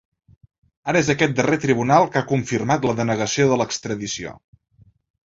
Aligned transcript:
Ara 0.93 1.01
és 1.03 1.11
aquest 1.13 1.35
darrer 1.39 1.59
tribunal 1.65 2.09
que 2.15 2.19
ha 2.21 2.27
confirmat 2.31 2.87
la 2.91 2.97
denegació 3.01 3.47
de 3.53 3.61
l’extradició. 3.63 4.33